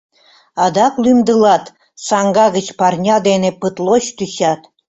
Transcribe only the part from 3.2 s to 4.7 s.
дене пытлоч тӱчат.